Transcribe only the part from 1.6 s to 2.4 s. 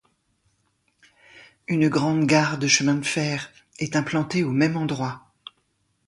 Une grande